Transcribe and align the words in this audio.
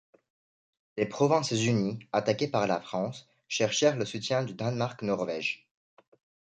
Les 0.97 1.05
Provinces-Unies, 1.05 1.99
attaquée 2.11 2.47
par 2.47 2.65
la 2.65 2.81
France, 2.81 3.29
cherchèrent 3.47 3.97
le 3.97 4.05
soutien 4.05 4.43
du 4.43 4.55
Danemark-Norvège. 4.55 5.69